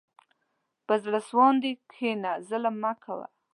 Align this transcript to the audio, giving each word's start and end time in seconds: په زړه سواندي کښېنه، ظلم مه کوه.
په 0.85 0.93
زړه 1.03 1.19
سواندي 1.27 1.71
کښېنه، 1.89 2.31
ظلم 2.47 2.75
مه 2.83 2.93
کوه. 3.03 3.27